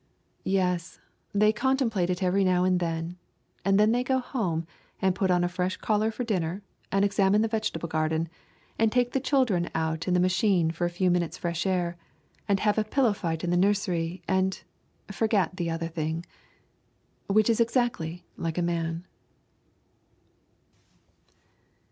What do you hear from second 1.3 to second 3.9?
they contemplate it every now and then, and